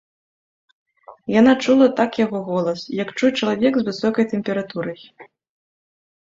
[1.39, 4.99] Яна чула так яго голас, як чуе чалавек з высокай тэмпературай.